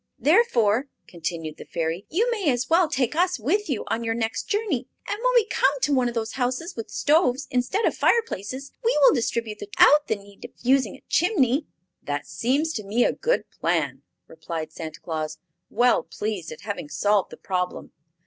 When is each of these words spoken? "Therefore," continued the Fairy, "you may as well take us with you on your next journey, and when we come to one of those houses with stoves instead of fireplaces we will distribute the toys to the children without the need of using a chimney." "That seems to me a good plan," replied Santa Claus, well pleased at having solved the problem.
"Therefore," 0.17 0.87
continued 1.07 1.57
the 1.57 1.63
Fairy, 1.65 2.07
"you 2.09 2.31
may 2.31 2.49
as 2.49 2.67
well 2.67 2.89
take 2.89 3.15
us 3.15 3.37
with 3.39 3.69
you 3.69 3.83
on 3.87 4.03
your 4.03 4.15
next 4.15 4.45
journey, 4.49 4.87
and 5.07 5.19
when 5.19 5.33
we 5.35 5.45
come 5.45 5.79
to 5.81 5.93
one 5.93 6.07
of 6.09 6.15
those 6.15 6.31
houses 6.31 6.75
with 6.75 6.89
stoves 6.89 7.47
instead 7.51 7.85
of 7.85 7.95
fireplaces 7.95 8.71
we 8.83 8.97
will 9.03 9.13
distribute 9.13 9.59
the 9.59 9.67
toys 9.67 9.73
to 9.77 9.77
the 9.77 9.85
children 9.85 9.91
without 9.91 10.07
the 10.07 10.15
need 10.27 10.45
of 10.45 10.51
using 10.65 10.95
a 10.95 11.03
chimney." 11.07 11.67
"That 12.01 12.25
seems 12.25 12.73
to 12.73 12.83
me 12.83 13.05
a 13.05 13.13
good 13.13 13.47
plan," 13.51 14.01
replied 14.25 14.71
Santa 14.71 14.99
Claus, 14.99 15.37
well 15.69 16.01
pleased 16.01 16.51
at 16.51 16.61
having 16.61 16.89
solved 16.89 17.29
the 17.29 17.37
problem. 17.37 17.91